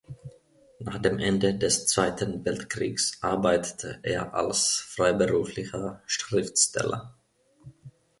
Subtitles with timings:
[0.79, 7.13] Nach dem Ende des Zweiten Weltkriegs arbeitete er als freiberuflicher Schriftsteller.